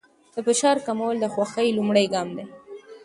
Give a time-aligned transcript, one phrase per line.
[0.33, 2.45] د فشار کمول د خوښۍ لومړی ګام دی.